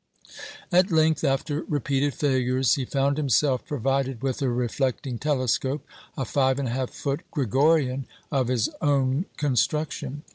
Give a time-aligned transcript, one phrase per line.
[0.71, 5.85] At length, after repeated failures, he found himself provided with a reflecting telescope
[6.17, 10.23] a 5 1/2 foot Gregorian of his own construction.